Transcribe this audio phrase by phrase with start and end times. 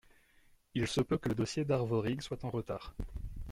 [0.73, 2.95] Il se peut que le dossier d’Arvorig soit en retard.